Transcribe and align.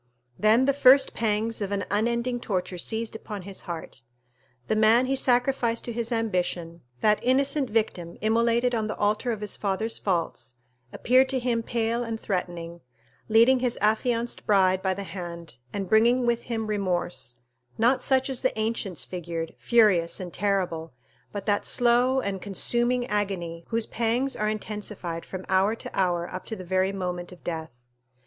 Then 0.39 0.65
the 0.65 0.73
first 0.73 1.13
pangs 1.13 1.61
of 1.61 1.71
an 1.71 1.85
unending 1.91 2.39
torture 2.39 2.79
seized 2.79 3.15
upon 3.15 3.43
his 3.43 3.61
heart. 3.69 4.01
The 4.65 4.75
man 4.75 5.05
he 5.05 5.15
sacrificed 5.15 5.85
to 5.85 5.93
his 5.93 6.11
ambition, 6.11 6.81
that 7.01 7.19
innocent 7.23 7.69
victim 7.69 8.17
immolated 8.19 8.73
on 8.73 8.87
the 8.87 8.95
altar 8.95 9.31
of 9.31 9.41
his 9.41 9.55
father's 9.55 9.99
faults, 9.99 10.55
appeared 10.91 11.29
to 11.29 11.37
him 11.37 11.61
pale 11.61 12.03
and 12.03 12.19
threatening, 12.19 12.81
leading 13.29 13.59
his 13.59 13.77
affianced 13.79 14.47
bride 14.47 14.81
by 14.81 14.95
the 14.95 15.03
hand, 15.03 15.57
and 15.71 15.87
bringing 15.87 16.25
with 16.25 16.45
him 16.49 16.65
remorse, 16.65 17.37
not 17.77 18.01
such 18.01 18.27
as 18.27 18.41
the 18.41 18.57
ancients 18.57 19.05
figured, 19.05 19.53
furious 19.59 20.19
and 20.19 20.33
terrible, 20.33 20.93
but 21.31 21.45
that 21.45 21.63
slow 21.63 22.19
and 22.19 22.41
consuming 22.41 23.05
agony 23.05 23.65
whose 23.67 23.85
pangs 23.85 24.35
are 24.35 24.49
intensified 24.49 25.23
from 25.27 25.45
hour 25.47 25.75
to 25.75 25.91
hour 25.93 26.27
up 26.33 26.43
to 26.47 26.55
the 26.55 26.63
very 26.65 26.91
moment 26.91 27.31
of 27.31 27.43
death. 27.43 27.69